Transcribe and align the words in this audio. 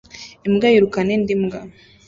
imbwa 0.47 0.67
yirukana 0.73 1.11
indi 1.17 1.33
mbwa 1.41 1.59